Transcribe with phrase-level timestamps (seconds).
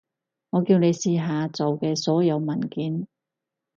[0.49, 3.07] 我叫你試下做嘅所有文件